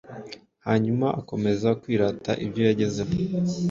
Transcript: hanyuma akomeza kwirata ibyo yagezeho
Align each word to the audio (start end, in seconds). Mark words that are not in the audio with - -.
hanyuma 0.65 1.07
akomeza 1.19 1.69
kwirata 1.81 2.31
ibyo 2.45 2.61
yagezeho 2.69 3.13